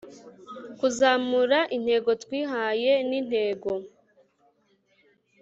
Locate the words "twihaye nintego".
2.23-3.71